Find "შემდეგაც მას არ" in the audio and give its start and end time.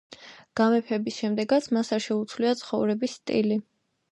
1.23-2.03